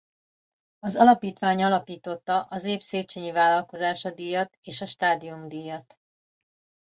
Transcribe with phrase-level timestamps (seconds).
[0.79, 5.99] Az alapítvány alapította az Év Széchenyi Vállalkozása Díjat és a Stádium-díjat.